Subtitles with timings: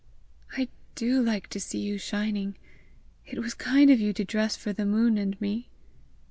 [0.57, 2.57] "I do like to see you shining!
[3.27, 5.69] It was kind of you to dress for the moon and me!"